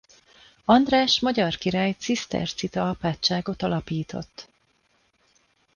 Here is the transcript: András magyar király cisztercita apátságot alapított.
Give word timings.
András 0.65 1.19
magyar 1.19 1.55
király 1.57 1.91
cisztercita 1.99 2.89
apátságot 2.89 3.61
alapított. 3.61 4.47